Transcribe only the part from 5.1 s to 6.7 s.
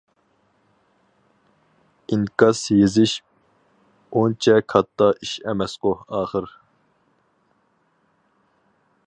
ئىش ئەمەسقۇ ئاخىر.